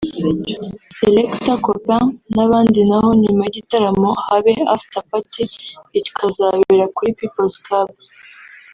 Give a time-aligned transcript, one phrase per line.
[0.95, 2.05] Selekta Copain
[2.35, 5.55] n’abandi naho nyuma y'igitaramo habe 'afterparty'
[5.99, 7.89] ikazabera kuri People’s Club